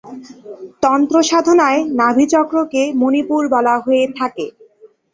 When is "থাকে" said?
4.19-4.45